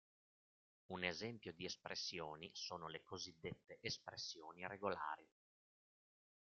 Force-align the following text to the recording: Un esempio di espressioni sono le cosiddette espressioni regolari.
Un 0.93 1.03
esempio 1.03 1.53
di 1.53 1.63
espressioni 1.65 2.49
sono 2.55 2.87
le 2.87 3.03
cosiddette 3.03 3.77
espressioni 3.81 4.67
regolari. 4.67 5.29